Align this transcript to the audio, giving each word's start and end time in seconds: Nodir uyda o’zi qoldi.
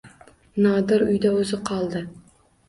Nodir 0.65 1.05
uyda 1.09 1.35
o’zi 1.43 1.61
qoldi. 1.69 2.03